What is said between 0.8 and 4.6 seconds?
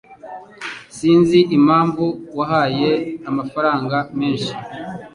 Sinzi impamvu wahaye amafaranga menshi.